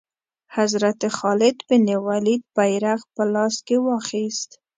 حضرت 0.57 1.01
خالد 1.17 1.57
بن 1.69 1.87
ولید 2.07 2.43
بیرغ 2.57 3.01
په 3.15 3.23
لاس 3.33 3.55
کې 3.67 3.77
واخیست. 3.87 4.49